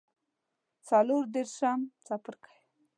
[0.87, 2.55] څلور دیرشم څپرکی